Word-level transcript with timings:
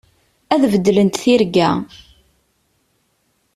Ad 0.53 0.63
beddlent 0.73 1.19
tirga. 1.21 1.69